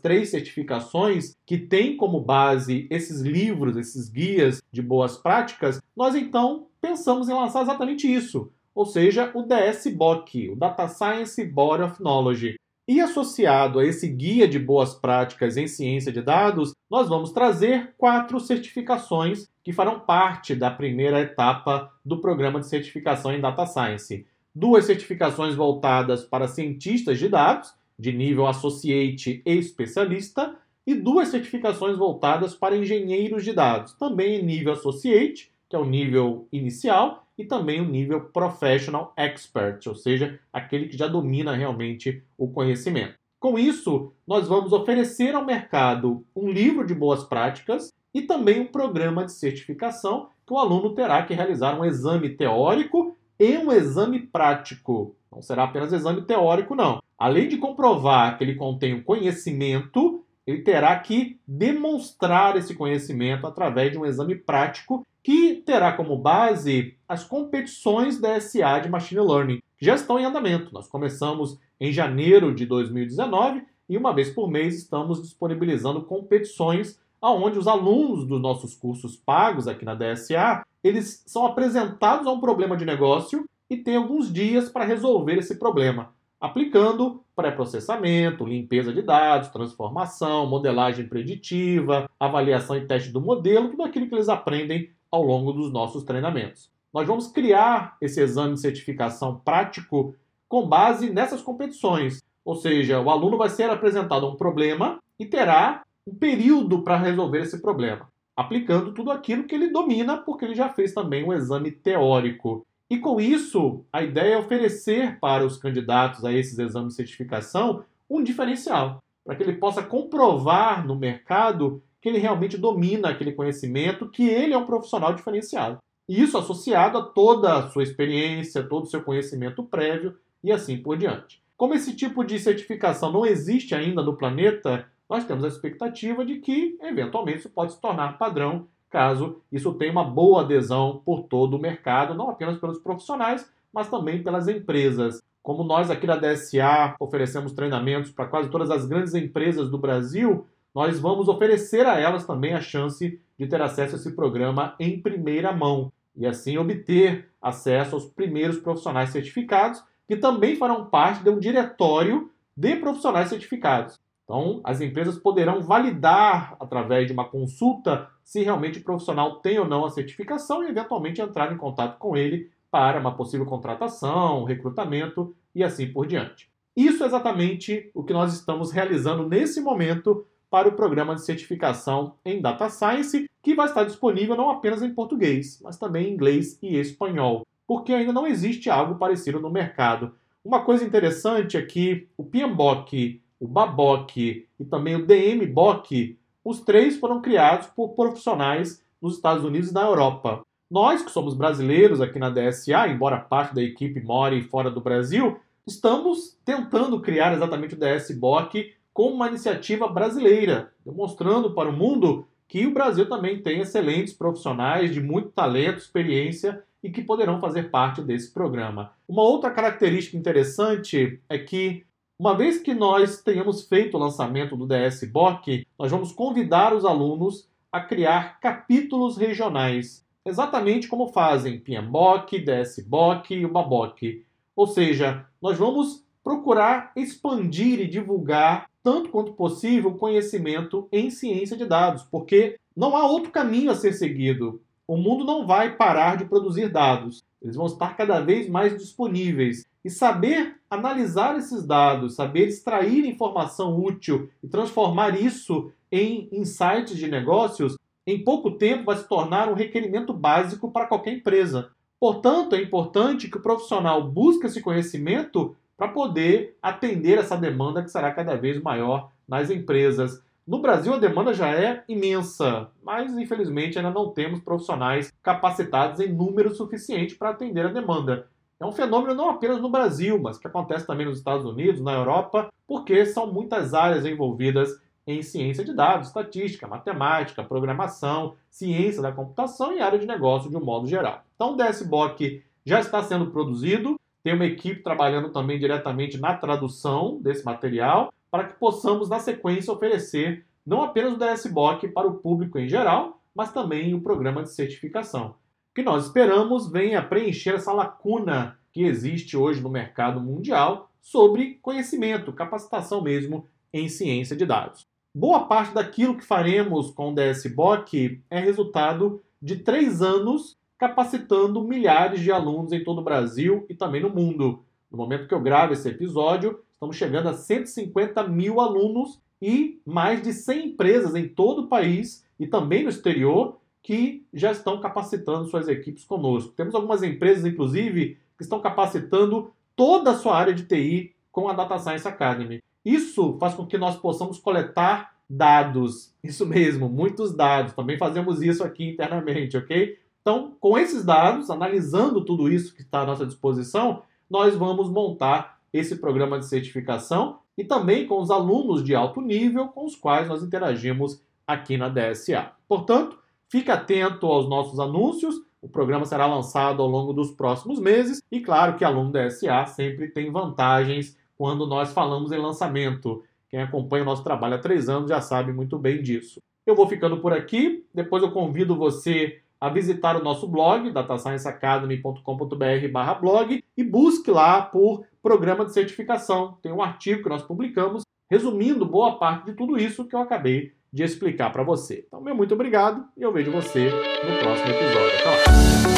três 0.00 0.30
certificações 0.30 1.36
que 1.46 1.58
têm 1.58 1.96
como 1.96 2.20
base 2.20 2.86
esses 2.90 3.20
livros, 3.20 3.76
esses 3.76 4.08
guias 4.08 4.62
de 4.72 4.82
boas 4.82 5.16
práticas, 5.16 5.80
nós 5.96 6.14
então 6.14 6.66
pensamos 6.80 7.28
em 7.28 7.34
lançar 7.34 7.62
exatamente 7.62 8.12
isso, 8.12 8.50
ou 8.78 8.86
seja, 8.86 9.32
o 9.34 9.42
DSBOK, 9.42 10.50
o 10.50 10.54
Data 10.54 10.86
Science 10.86 11.44
Body 11.44 11.82
of 11.82 12.00
Knowledge. 12.00 12.54
E 12.86 13.00
associado 13.00 13.80
a 13.80 13.84
esse 13.84 14.06
guia 14.06 14.46
de 14.46 14.56
boas 14.56 14.94
práticas 14.94 15.56
em 15.56 15.66
ciência 15.66 16.12
de 16.12 16.22
dados, 16.22 16.72
nós 16.88 17.08
vamos 17.08 17.32
trazer 17.32 17.92
quatro 17.98 18.38
certificações 18.38 19.48
que 19.64 19.72
farão 19.72 19.98
parte 19.98 20.54
da 20.54 20.70
primeira 20.70 21.20
etapa 21.20 21.92
do 22.04 22.20
programa 22.20 22.60
de 22.60 22.68
certificação 22.68 23.32
em 23.32 23.40
Data 23.40 23.66
Science. 23.66 24.24
Duas 24.54 24.84
certificações 24.84 25.56
voltadas 25.56 26.24
para 26.24 26.46
cientistas 26.46 27.18
de 27.18 27.28
dados, 27.28 27.74
de 27.98 28.12
nível 28.12 28.46
associate 28.46 29.42
e 29.44 29.52
especialista, 29.54 30.54
e 30.86 30.94
duas 30.94 31.26
certificações 31.30 31.98
voltadas 31.98 32.54
para 32.54 32.76
engenheiros 32.76 33.42
de 33.42 33.52
dados, 33.52 33.94
também 33.94 34.36
em 34.36 34.44
nível 34.44 34.74
associate, 34.74 35.50
que 35.68 35.74
é 35.74 35.78
o 35.80 35.84
nível 35.84 36.46
inicial, 36.52 37.27
e 37.38 37.44
também 37.44 37.80
o 37.80 37.88
nível 37.88 38.20
professional 38.20 39.12
expert, 39.16 39.86
ou 39.86 39.94
seja, 39.94 40.40
aquele 40.52 40.88
que 40.88 40.96
já 40.98 41.06
domina 41.06 41.54
realmente 41.54 42.22
o 42.36 42.48
conhecimento. 42.48 43.14
Com 43.38 43.56
isso, 43.56 44.12
nós 44.26 44.48
vamos 44.48 44.72
oferecer 44.72 45.34
ao 45.36 45.46
mercado 45.46 46.26
um 46.34 46.50
livro 46.50 46.84
de 46.84 46.92
boas 46.92 47.22
práticas 47.22 47.92
e 48.12 48.22
também 48.22 48.58
um 48.60 48.66
programa 48.66 49.24
de 49.24 49.32
certificação 49.32 50.30
que 50.44 50.52
o 50.52 50.58
aluno 50.58 50.94
terá 50.94 51.22
que 51.22 51.34
realizar 51.34 51.78
um 51.78 51.84
exame 51.84 52.30
teórico 52.30 53.16
e 53.38 53.56
um 53.56 53.70
exame 53.70 54.18
prático. 54.18 55.14
Não 55.30 55.40
será 55.40 55.64
apenas 55.64 55.92
exame 55.92 56.22
teórico, 56.22 56.74
não. 56.74 57.00
Além 57.16 57.48
de 57.48 57.58
comprovar 57.58 58.36
que 58.36 58.42
ele 58.42 58.56
contém 58.56 58.94
o 58.94 59.04
conhecimento, 59.04 60.24
ele 60.46 60.62
terá 60.62 60.98
que 60.98 61.38
demonstrar 61.46 62.56
esse 62.56 62.74
conhecimento 62.74 63.46
através 63.46 63.92
de 63.92 63.98
um 63.98 64.06
exame 64.06 64.34
prático 64.34 65.06
que 65.28 65.56
terá 65.56 65.92
como 65.92 66.16
base 66.16 66.96
as 67.06 67.22
competições 67.22 68.18
da 68.18 68.40
SA 68.40 68.78
de 68.78 68.88
Machine 68.88 69.20
Learning, 69.20 69.62
que 69.76 69.84
já 69.84 69.94
estão 69.94 70.18
em 70.18 70.24
andamento. 70.24 70.72
Nós 70.72 70.88
começamos 70.88 71.58
em 71.78 71.92
janeiro 71.92 72.54
de 72.54 72.64
2019 72.64 73.62
e 73.90 73.98
uma 73.98 74.14
vez 74.14 74.30
por 74.30 74.50
mês 74.50 74.74
estamos 74.74 75.20
disponibilizando 75.20 76.00
competições 76.00 76.98
aonde 77.20 77.58
os 77.58 77.68
alunos 77.68 78.26
dos 78.26 78.40
nossos 78.40 78.74
cursos 78.74 79.16
pagos 79.16 79.68
aqui 79.68 79.84
na 79.84 79.94
DSA, 79.94 80.64
eles 80.82 81.22
são 81.26 81.44
apresentados 81.44 82.26
a 82.26 82.32
um 82.32 82.40
problema 82.40 82.74
de 82.74 82.86
negócio 82.86 83.44
e 83.68 83.76
têm 83.76 83.96
alguns 83.96 84.32
dias 84.32 84.70
para 84.70 84.86
resolver 84.86 85.36
esse 85.36 85.58
problema, 85.58 86.14
aplicando 86.40 87.22
pré-processamento, 87.36 88.46
limpeza 88.46 88.94
de 88.94 89.02
dados, 89.02 89.50
transformação, 89.50 90.46
modelagem 90.46 91.06
preditiva, 91.06 92.08
avaliação 92.18 92.78
e 92.78 92.86
teste 92.86 93.10
do 93.10 93.20
modelo, 93.20 93.68
tudo 93.68 93.82
aquilo 93.82 94.08
que 94.08 94.14
eles 94.14 94.30
aprendem 94.30 94.96
ao 95.10 95.22
longo 95.22 95.52
dos 95.52 95.72
nossos 95.72 96.04
treinamentos. 96.04 96.70
Nós 96.92 97.06
vamos 97.06 97.28
criar 97.28 97.96
esse 98.00 98.20
exame 98.20 98.54
de 98.54 98.60
certificação 98.60 99.40
prático 99.44 100.14
com 100.48 100.66
base 100.66 101.10
nessas 101.10 101.42
competições, 101.42 102.22
ou 102.44 102.56
seja, 102.56 103.00
o 103.00 103.10
aluno 103.10 103.36
vai 103.36 103.50
ser 103.50 103.68
apresentado 103.68 104.24
a 104.24 104.30
um 104.30 104.36
problema 104.36 104.98
e 105.18 105.26
terá 105.26 105.82
um 106.06 106.14
período 106.14 106.82
para 106.82 106.96
resolver 106.96 107.42
esse 107.42 107.60
problema, 107.60 108.08
aplicando 108.34 108.94
tudo 108.94 109.10
aquilo 109.10 109.44
que 109.44 109.54
ele 109.54 109.68
domina, 109.70 110.16
porque 110.16 110.46
ele 110.46 110.54
já 110.54 110.70
fez 110.70 110.94
também 110.94 111.22
um 111.22 111.32
exame 111.32 111.70
teórico. 111.70 112.66
E 112.88 112.96
com 112.98 113.20
isso, 113.20 113.84
a 113.92 114.02
ideia 114.02 114.34
é 114.34 114.38
oferecer 114.38 115.18
para 115.20 115.44
os 115.44 115.58
candidatos 115.58 116.24
a 116.24 116.32
esses 116.32 116.58
exames 116.58 116.90
de 116.90 116.96
certificação 116.96 117.84
um 118.08 118.22
diferencial, 118.22 119.02
para 119.22 119.36
que 119.36 119.42
ele 119.42 119.56
possa 119.56 119.82
comprovar 119.82 120.86
no 120.86 120.96
mercado 120.96 121.82
que 122.00 122.08
ele 122.08 122.18
realmente 122.18 122.56
domina 122.56 123.08
aquele 123.08 123.32
conhecimento, 123.32 124.08
que 124.08 124.28
ele 124.28 124.54
é 124.54 124.58
um 124.58 124.66
profissional 124.66 125.14
diferenciado. 125.14 125.78
E 126.08 126.22
isso 126.22 126.38
associado 126.38 126.98
a 126.98 127.02
toda 127.02 127.54
a 127.54 127.68
sua 127.68 127.82
experiência, 127.82 128.62
todo 128.62 128.84
o 128.84 128.88
seu 128.88 129.02
conhecimento 129.02 129.62
prévio 129.62 130.16
e 130.42 130.50
assim 130.50 130.78
por 130.78 130.96
diante. 130.96 131.42
Como 131.56 131.74
esse 131.74 131.94
tipo 131.94 132.24
de 132.24 132.38
certificação 132.38 133.12
não 133.12 133.26
existe 133.26 133.74
ainda 133.74 134.02
no 134.02 134.16
planeta, 134.16 134.86
nós 135.08 135.24
temos 135.24 135.44
a 135.44 135.48
expectativa 135.48 136.24
de 136.24 136.36
que, 136.36 136.78
eventualmente, 136.80 137.40
isso 137.40 137.50
pode 137.50 137.72
se 137.72 137.80
tornar 137.80 138.16
padrão 138.16 138.66
caso 138.90 139.40
isso 139.52 139.74
tenha 139.74 139.92
uma 139.92 140.04
boa 140.04 140.42
adesão 140.42 141.02
por 141.04 141.24
todo 141.24 141.54
o 141.54 141.60
mercado, 141.60 142.14
não 142.14 142.30
apenas 142.30 142.58
pelos 142.58 142.78
profissionais, 142.78 143.50
mas 143.72 143.88
também 143.88 144.22
pelas 144.22 144.48
empresas. 144.48 145.22
Como 145.42 145.64
nós 145.64 145.90
aqui 145.90 146.06
da 146.06 146.16
DSA 146.16 146.94
oferecemos 146.98 147.52
treinamentos 147.52 148.10
para 148.10 148.26
quase 148.26 148.50
todas 148.50 148.70
as 148.70 148.86
grandes 148.86 149.14
empresas 149.14 149.70
do 149.70 149.78
Brasil, 149.78 150.46
nós 150.74 150.98
vamos 150.98 151.28
oferecer 151.28 151.86
a 151.86 151.98
elas 151.98 152.26
também 152.26 152.54
a 152.54 152.60
chance 152.60 153.20
de 153.38 153.46
ter 153.46 153.60
acesso 153.60 153.94
a 153.94 153.98
esse 153.98 154.14
programa 154.14 154.74
em 154.78 155.00
primeira 155.00 155.52
mão 155.52 155.92
e 156.16 156.26
assim 156.26 156.58
obter 156.58 157.28
acesso 157.40 157.94
aos 157.94 158.06
primeiros 158.06 158.58
profissionais 158.58 159.10
certificados, 159.10 159.82
que 160.06 160.16
também 160.16 160.56
farão 160.56 160.86
parte 160.86 161.22
de 161.22 161.30
um 161.30 161.38
diretório 161.38 162.30
de 162.56 162.76
profissionais 162.76 163.28
certificados. 163.28 163.98
Então, 164.24 164.60
as 164.64 164.80
empresas 164.80 165.16
poderão 165.16 165.62
validar 165.62 166.56
através 166.60 167.06
de 167.06 167.12
uma 167.12 167.24
consulta 167.24 168.10
se 168.22 168.42
realmente 168.42 168.78
o 168.78 168.84
profissional 168.84 169.36
tem 169.36 169.58
ou 169.58 169.66
não 169.66 169.86
a 169.86 169.90
certificação 169.90 170.62
e, 170.62 170.68
eventualmente, 170.68 171.22
entrar 171.22 171.50
em 171.50 171.56
contato 171.56 171.98
com 171.98 172.14
ele 172.16 172.50
para 172.70 173.00
uma 173.00 173.14
possível 173.14 173.46
contratação, 173.46 174.44
recrutamento 174.44 175.34
e 175.54 175.64
assim 175.64 175.90
por 175.90 176.06
diante. 176.06 176.50
Isso 176.76 177.02
é 177.02 177.06
exatamente 177.06 177.90
o 177.94 178.04
que 178.04 178.12
nós 178.12 178.34
estamos 178.34 178.70
realizando 178.70 179.26
nesse 179.26 179.60
momento 179.60 180.26
para 180.50 180.68
o 180.68 180.72
programa 180.72 181.14
de 181.14 181.24
certificação 181.24 182.14
em 182.24 182.40
Data 182.40 182.68
Science, 182.68 183.28
que 183.42 183.54
vai 183.54 183.66
estar 183.66 183.84
disponível 183.84 184.36
não 184.36 184.50
apenas 184.50 184.82
em 184.82 184.94
português, 184.94 185.60
mas 185.62 185.78
também 185.78 186.08
em 186.08 186.12
inglês 186.12 186.58
e 186.62 186.76
espanhol, 186.76 187.46
porque 187.66 187.92
ainda 187.92 188.12
não 188.12 188.26
existe 188.26 188.70
algo 188.70 188.96
parecido 188.96 189.40
no 189.40 189.50
mercado. 189.50 190.14
Uma 190.44 190.62
coisa 190.62 190.84
interessante 190.84 191.56
é 191.56 191.62
que 191.62 192.08
o 192.16 192.24
PMBOK 192.24 193.20
o 193.40 193.46
Baboc 193.46 194.16
e 194.16 194.64
também 194.68 194.96
o 194.96 195.06
DMBOK, 195.06 196.18
os 196.44 196.60
três 196.60 196.98
foram 196.98 197.20
criados 197.20 197.68
por 197.68 197.90
profissionais 197.90 198.82
nos 199.00 199.16
Estados 199.16 199.44
Unidos 199.44 199.70
e 199.70 199.74
na 199.74 199.82
Europa. 199.82 200.42
Nós, 200.70 201.02
que 201.02 201.10
somos 201.10 201.34
brasileiros 201.34 202.00
aqui 202.00 202.18
na 202.18 202.30
DSA, 202.30 202.88
embora 202.88 203.18
parte 203.18 203.54
da 203.54 203.62
equipe 203.62 204.00
more 204.00 204.42
fora 204.42 204.70
do 204.70 204.80
Brasil, 204.80 205.38
estamos 205.66 206.36
tentando 206.44 207.00
criar 207.00 207.32
exatamente 207.32 207.74
o 207.74 207.78
DSBOK 207.78 208.74
como 208.98 209.14
uma 209.14 209.28
iniciativa 209.28 209.86
brasileira, 209.86 210.72
demonstrando 210.84 211.54
para 211.54 211.68
o 211.68 211.72
mundo 211.72 212.26
que 212.48 212.66
o 212.66 212.74
Brasil 212.74 213.08
também 213.08 213.40
tem 213.40 213.60
excelentes 213.60 214.12
profissionais 214.12 214.92
de 214.92 215.00
muito 215.00 215.28
talento, 215.28 215.78
experiência 215.78 216.64
e 216.82 216.90
que 216.90 217.02
poderão 217.02 217.40
fazer 217.40 217.70
parte 217.70 218.02
desse 218.02 218.34
programa. 218.34 218.90
Uma 219.06 219.22
outra 219.22 219.52
característica 219.52 220.16
interessante 220.16 221.20
é 221.28 221.38
que 221.38 221.86
uma 222.18 222.36
vez 222.36 222.58
que 222.58 222.74
nós 222.74 223.22
tenhamos 223.22 223.68
feito 223.68 223.96
o 223.96 224.00
lançamento 224.00 224.56
do 224.56 224.66
DSBOK, 224.66 225.64
nós 225.78 225.92
vamos 225.92 226.10
convidar 226.10 226.74
os 226.74 226.84
alunos 226.84 227.48
a 227.70 227.80
criar 227.80 228.40
capítulos 228.40 229.16
regionais, 229.16 230.04
exatamente 230.26 230.88
como 230.88 231.12
fazem 231.12 231.60
PMBOK, 231.60 232.40
DSBOK 232.40 233.32
e 233.32 233.44
o. 233.44 234.26
Ou 234.56 234.66
seja, 234.66 235.24
nós 235.40 235.56
vamos 235.56 236.04
procurar 236.24 236.90
expandir 236.96 237.80
e 237.80 237.86
divulgar 237.86 238.68
tanto 238.88 239.10
quanto 239.10 239.34
possível 239.34 239.92
conhecimento 239.92 240.88
em 240.90 241.10
ciência 241.10 241.54
de 241.54 241.66
dados, 241.66 242.04
porque 242.04 242.58
não 242.74 242.96
há 242.96 243.06
outro 243.06 243.30
caminho 243.30 243.70
a 243.70 243.74
ser 243.74 243.92
seguido. 243.92 244.62
O 244.86 244.96
mundo 244.96 245.26
não 245.26 245.46
vai 245.46 245.76
parar 245.76 246.16
de 246.16 246.24
produzir 246.24 246.72
dados. 246.72 247.22
Eles 247.42 247.54
vão 247.54 247.66
estar 247.66 247.98
cada 247.98 248.18
vez 248.20 248.48
mais 248.48 248.74
disponíveis. 248.78 249.66
E 249.84 249.90
saber 249.90 250.56
analisar 250.70 251.36
esses 251.36 251.66
dados, 251.66 252.14
saber 252.14 252.48
extrair 252.48 253.04
informação 253.04 253.78
útil 253.78 254.30
e 254.42 254.48
transformar 254.48 255.20
isso 255.20 255.70
em 255.92 256.26
insights 256.32 256.96
de 256.96 257.08
negócios, 257.08 257.76
em 258.06 258.24
pouco 258.24 258.52
tempo 258.52 258.86
vai 258.86 258.96
se 258.96 259.06
tornar 259.06 259.50
um 259.50 259.54
requerimento 259.54 260.14
básico 260.14 260.70
para 260.70 260.86
qualquer 260.86 261.12
empresa. 261.12 261.68
Portanto, 262.00 262.56
é 262.56 262.62
importante 262.62 263.28
que 263.28 263.36
o 263.36 263.42
profissional 263.42 264.02
busque 264.02 264.46
esse 264.46 264.62
conhecimento 264.62 265.54
para 265.78 265.88
poder 265.88 266.58
atender 266.60 267.18
essa 267.18 267.36
demanda 267.36 267.84
que 267.84 267.90
será 267.90 268.10
cada 268.10 268.34
vez 268.34 268.60
maior 268.60 269.12
nas 269.28 269.48
empresas. 269.48 270.20
No 270.44 270.60
Brasil, 270.60 270.92
a 270.92 270.98
demanda 270.98 271.32
já 271.32 271.50
é 271.50 271.84
imensa, 271.88 272.68
mas 272.82 273.16
infelizmente 273.16 273.78
ainda 273.78 273.90
não 273.90 274.10
temos 274.10 274.40
profissionais 274.40 275.12
capacitados 275.22 276.00
em 276.00 276.12
número 276.12 276.52
suficiente 276.52 277.14
para 277.14 277.30
atender 277.30 277.64
a 277.64 277.72
demanda. 277.72 278.26
É 278.58 278.66
um 278.66 278.72
fenômeno 278.72 279.14
não 279.14 279.30
apenas 279.30 279.60
no 279.60 279.70
Brasil, 279.70 280.20
mas 280.20 280.36
que 280.36 280.48
acontece 280.48 280.84
também 280.84 281.06
nos 281.06 281.18
Estados 281.18 281.46
Unidos, 281.46 281.80
na 281.80 281.92
Europa, 281.92 282.52
porque 282.66 283.06
são 283.06 283.32
muitas 283.32 283.72
áreas 283.72 284.04
envolvidas 284.04 284.80
em 285.06 285.22
ciência 285.22 285.64
de 285.64 285.72
dados, 285.72 286.08
estatística, 286.08 286.66
matemática, 286.66 287.44
programação, 287.44 288.34
ciência 288.50 289.00
da 289.00 289.12
computação 289.12 289.72
e 289.72 289.80
área 289.80 289.98
de 289.98 290.06
negócio 290.06 290.50
de 290.50 290.56
um 290.56 290.64
modo 290.64 290.88
geral. 290.88 291.22
Então, 291.36 291.52
o 291.52 291.56
DSBOK 291.56 292.42
já 292.66 292.80
está 292.80 293.00
sendo 293.02 293.30
produzido, 293.30 293.98
tem 294.28 294.34
uma 294.34 294.44
equipe 294.44 294.82
trabalhando 294.82 295.30
também 295.30 295.58
diretamente 295.58 296.18
na 296.18 296.34
tradução 296.34 297.18
desse 297.22 297.42
material, 297.46 298.12
para 298.30 298.44
que 298.44 298.58
possamos, 298.58 299.08
na 299.08 299.18
sequência, 299.18 299.72
oferecer 299.72 300.44
não 300.66 300.82
apenas 300.82 301.14
o 301.14 301.16
DSBOK 301.16 301.88
para 301.88 302.06
o 302.06 302.16
público 302.16 302.58
em 302.58 302.68
geral, 302.68 303.22
mas 303.34 303.54
também 303.54 303.94
o 303.94 304.02
programa 304.02 304.42
de 304.42 304.52
certificação, 304.52 305.36
que 305.74 305.82
nós 305.82 306.04
esperamos 306.04 306.70
venha 306.70 307.02
preencher 307.02 307.54
essa 307.54 307.72
lacuna 307.72 308.58
que 308.70 308.82
existe 308.82 309.34
hoje 309.34 309.62
no 309.62 309.70
mercado 309.70 310.20
mundial 310.20 310.90
sobre 311.00 311.58
conhecimento, 311.62 312.30
capacitação 312.30 313.00
mesmo 313.00 313.46
em 313.72 313.88
ciência 313.88 314.36
de 314.36 314.44
dados. 314.44 314.86
Boa 315.14 315.46
parte 315.46 315.72
daquilo 315.72 316.18
que 316.18 316.24
faremos 316.26 316.90
com 316.90 317.12
o 317.12 317.14
DSBOK 317.14 318.22
é 318.28 318.38
resultado 318.38 319.22
de 319.40 319.56
três 319.56 320.02
anos 320.02 320.58
capacitando 320.78 321.62
milhares 321.64 322.20
de 322.20 322.30
alunos 322.30 322.72
em 322.72 322.84
todo 322.84 323.00
o 323.00 323.04
Brasil 323.04 323.66
e 323.68 323.74
também 323.74 324.00
no 324.00 324.10
mundo. 324.10 324.62
No 324.90 324.96
momento 324.96 325.26
que 325.26 325.34
eu 325.34 325.40
gravo 325.40 325.72
esse 325.72 325.88
episódio, 325.88 326.60
estamos 326.72 326.96
chegando 326.96 327.28
a 327.28 327.34
150 327.34 328.22
mil 328.28 328.60
alunos 328.60 329.20
e 329.42 329.80
mais 329.84 330.22
de 330.22 330.32
100 330.32 330.68
empresas 330.68 331.14
em 331.14 331.28
todo 331.28 331.62
o 331.62 331.68
país 331.68 332.24
e 332.38 332.46
também 332.46 332.84
no 332.84 332.90
exterior 332.90 333.58
que 333.82 334.24
já 334.32 334.52
estão 334.52 334.80
capacitando 334.80 335.48
suas 335.48 335.68
equipes 335.68 336.04
conosco. 336.04 336.52
Temos 336.52 336.74
algumas 336.74 337.02
empresas, 337.02 337.44
inclusive, 337.44 338.18
que 338.36 338.42
estão 338.42 338.60
capacitando 338.60 339.50
toda 339.74 340.12
a 340.12 340.14
sua 340.14 340.36
área 340.36 340.54
de 340.54 340.64
TI 340.64 341.14
com 341.32 341.48
a 341.48 341.52
Data 341.52 341.78
Science 341.78 342.06
Academy. 342.06 342.62
Isso 342.84 343.36
faz 343.38 343.54
com 343.54 343.66
que 343.66 343.78
nós 343.78 343.96
possamos 343.96 344.38
coletar 344.38 345.14
dados. 345.28 346.14
Isso 346.22 346.46
mesmo, 346.46 346.88
muitos 346.88 347.34
dados. 347.34 347.72
Também 347.72 347.98
fazemos 347.98 348.42
isso 348.42 348.64
aqui 348.64 348.88
internamente, 348.88 349.56
ok? 349.56 349.98
Então, 350.28 350.52
com 350.60 350.76
esses 350.76 351.06
dados, 351.06 351.48
analisando 351.48 352.22
tudo 352.22 352.52
isso 352.52 352.74
que 352.74 352.82
está 352.82 353.00
à 353.00 353.06
nossa 353.06 353.24
disposição, 353.24 354.02
nós 354.28 354.54
vamos 354.54 354.90
montar 354.90 355.58
esse 355.72 355.96
programa 355.96 356.38
de 356.38 356.44
certificação 356.44 357.38
e 357.56 357.64
também 357.64 358.06
com 358.06 358.20
os 358.20 358.30
alunos 358.30 358.84
de 358.84 358.94
alto 358.94 359.22
nível 359.22 359.68
com 359.68 359.86
os 359.86 359.96
quais 359.96 360.28
nós 360.28 360.42
interagimos 360.42 361.18
aqui 361.46 361.78
na 361.78 361.88
DSA. 361.88 362.52
Portanto, 362.68 363.18
fique 363.48 363.70
atento 363.70 364.26
aos 364.26 364.46
nossos 364.46 364.78
anúncios. 364.78 365.34
O 365.62 365.68
programa 365.70 366.04
será 366.04 366.26
lançado 366.26 366.82
ao 366.82 366.88
longo 366.88 367.14
dos 367.14 367.30
próximos 367.30 367.80
meses 367.80 368.20
e 368.30 368.38
claro 368.40 368.76
que 368.76 368.84
aluno 368.84 369.10
DSA 369.10 369.64
sempre 369.64 370.08
tem 370.08 370.30
vantagens 370.30 371.16
quando 371.38 371.66
nós 371.66 371.90
falamos 371.90 372.32
em 372.32 372.38
lançamento. 372.38 373.24
Quem 373.48 373.62
acompanha 373.62 374.02
o 374.02 374.06
nosso 374.06 374.22
trabalho 374.22 374.56
há 374.56 374.58
três 374.58 374.90
anos 374.90 375.08
já 375.08 375.22
sabe 375.22 375.54
muito 375.54 375.78
bem 375.78 376.02
disso. 376.02 376.38
Eu 376.66 376.76
vou 376.76 376.86
ficando 376.86 377.16
por 377.16 377.32
aqui. 377.32 377.86
Depois 377.94 378.22
eu 378.22 378.30
convido 378.30 378.76
você 378.76 379.40
a 379.60 379.68
visitar 379.68 380.16
o 380.16 380.22
nosso 380.22 380.46
blog, 380.46 380.90
datascienceacademy.com.br 380.90 383.20
blog, 383.20 383.64
e 383.76 383.84
busque 383.84 384.30
lá 384.30 384.62
por 384.62 385.04
programa 385.22 385.64
de 385.64 385.72
certificação. 385.72 386.58
Tem 386.62 386.72
um 386.72 386.82
artigo 386.82 387.22
que 387.22 387.28
nós 387.28 387.42
publicamos 387.42 388.02
resumindo 388.30 388.84
boa 388.84 389.18
parte 389.18 389.46
de 389.46 389.54
tudo 389.54 389.76
isso 389.76 390.06
que 390.06 390.14
eu 390.14 390.20
acabei 390.20 390.72
de 390.92 391.02
explicar 391.02 391.50
para 391.50 391.62
você. 391.62 392.04
Então, 392.06 392.20
meu 392.20 392.34
muito 392.34 392.54
obrigado 392.54 393.04
e 393.16 393.22
eu 393.22 393.32
vejo 393.32 393.50
você 393.50 393.90
no 393.90 394.38
próximo 394.38 394.70
episódio. 394.70 395.18
Até 395.18 395.30
lá! 395.30 395.97